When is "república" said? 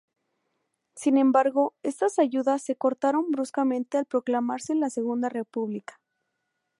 5.29-6.01